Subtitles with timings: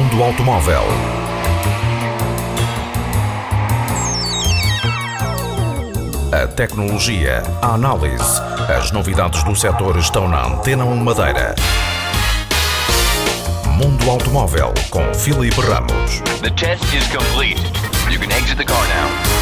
[0.00, 0.82] automóvel.
[6.32, 8.40] A tecnologia, a análise,
[8.74, 11.54] as novidades do setor estão na Antena 1 Madeira.
[13.76, 16.20] Mundo Automóvel com Filipe Ramos.
[16.40, 17.60] The test is complete.
[18.10, 19.40] You can exit the car now.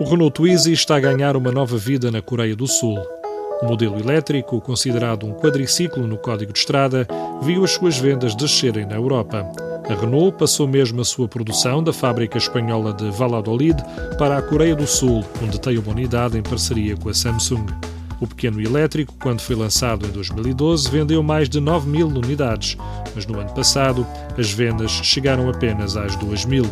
[0.00, 3.23] O Renault Twizy está a ganhar uma nova vida na Coreia do Sul.
[3.62, 7.06] O modelo elétrico, considerado um quadriciclo no código de estrada,
[7.42, 9.46] viu as suas vendas descerem na Europa.
[9.88, 13.76] A Renault passou mesmo a sua produção da fábrica espanhola de Valladolid
[14.18, 17.66] para a Coreia do Sul, onde tem uma unidade em parceria com a Samsung.
[18.20, 22.76] O pequeno elétrico, quando foi lançado em 2012, vendeu mais de 9 mil unidades,
[23.14, 24.06] mas no ano passado
[24.38, 26.64] as vendas chegaram apenas às 2 mil.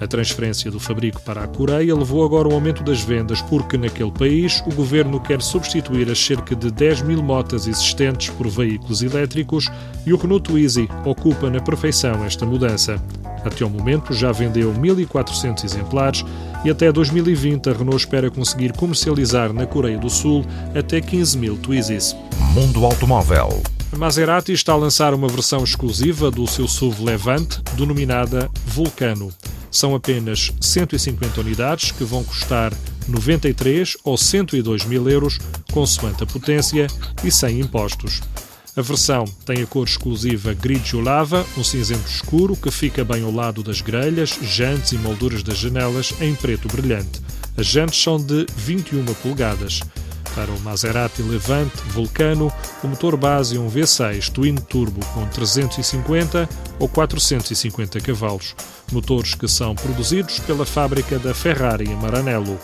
[0.00, 4.12] A transferência do fabrico para a Coreia levou agora ao aumento das vendas, porque naquele
[4.12, 9.68] país o governo quer substituir as cerca de 10 mil motas existentes por veículos elétricos
[10.06, 13.02] e o Renault Twizy ocupa na perfeição esta mudança.
[13.44, 16.24] Até ao momento já vendeu 1.400 exemplares
[16.64, 21.56] e até 2020 a Renault espera conseguir comercializar na Coreia do Sul até 15 mil
[21.56, 22.14] Twizys.
[22.54, 23.62] Mundo Automóvel.
[23.92, 29.32] A Maserati está a lançar uma versão exclusiva do seu SUV Levante, denominada Vulcano.
[29.70, 32.72] São apenas 150 unidades que vão custar
[33.06, 35.38] 93 ou 102 mil euros,
[35.72, 36.86] consoante a potência
[37.24, 38.20] e sem impostos.
[38.76, 43.32] A versão tem a cor exclusiva grigio lava, um cinzento escuro que fica bem ao
[43.32, 47.20] lado das grelhas, jantes e molduras das janelas em preto brilhante.
[47.56, 49.80] As jantes são de 21 polegadas.
[50.32, 52.52] Para o Maserati Levante Vulcano,
[52.84, 58.54] o motor base é um V6 Twin Turbo com 350 ou 450 cavalos,
[58.92, 62.58] motores que são produzidos pela fábrica da Ferrari em Maranello.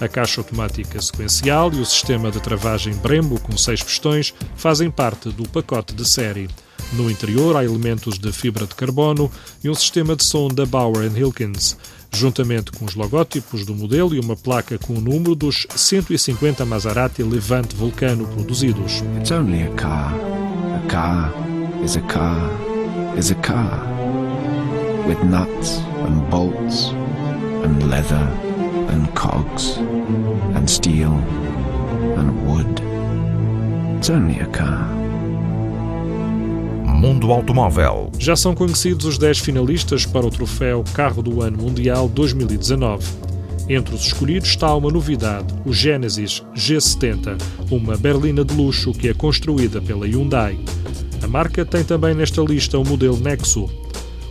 [0.00, 5.30] A caixa automática sequencial e o sistema de travagem Brembo com seis pistões fazem parte
[5.30, 6.48] do pacote de série.
[6.92, 9.30] No interior há elementos de fibra de carbono
[9.62, 11.76] e um sistema de som da Bauer Hilkins
[12.12, 17.22] juntamente com os logótipos do modelo e uma placa com o número dos 150 Maserati
[17.22, 19.02] Levante Vulcano produzidos.
[19.18, 20.14] It's only a car.
[20.74, 21.32] A car
[21.84, 22.50] is a car
[23.16, 24.07] is a car.
[25.08, 26.92] With nuts and bolts
[27.64, 28.28] and leather
[28.90, 29.78] and cogs
[30.54, 31.14] and steel
[32.18, 32.82] and wood.
[33.96, 34.86] It's only a car.
[36.84, 38.12] Mundo Automóvel.
[38.18, 43.02] Já são conhecidos os 10 finalistas para o troféu Carro do Ano Mundial 2019.
[43.66, 49.14] Entre os escolhidos está uma novidade, o Genesis G70, uma berlina de luxo que é
[49.14, 50.58] construída pela Hyundai.
[51.22, 53.87] A marca tem também nesta lista o modelo Nexo.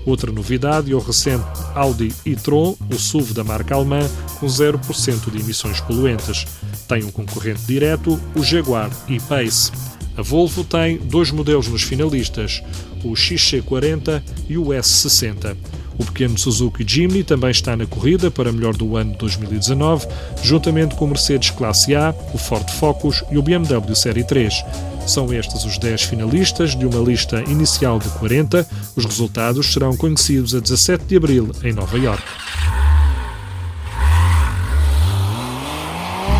[0.07, 1.43] Outra novidade é o recente
[1.75, 3.99] Audi e-tron, o SUV da marca alemã,
[4.39, 6.47] com 0% de emissões poluentes.
[6.87, 9.69] Tem um concorrente direto, o Jaguar e-Pace.
[10.15, 12.63] A Volvo tem dois modelos nos finalistas,
[13.03, 15.57] o XC40 e o S60.
[15.97, 20.07] O pequeno Suzuki Jimny também está na corrida para melhor do ano de 2019,
[20.43, 24.63] juntamente com o Mercedes Classe A, o Ford Focus e o BMW Série 3.
[25.07, 28.67] São estes os 10 finalistas de uma lista inicial de 40.
[28.95, 32.23] Os resultados serão conhecidos a 17 de abril em Nova York.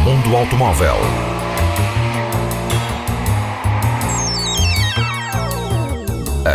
[0.04, 1.37] Mundo Automóvel.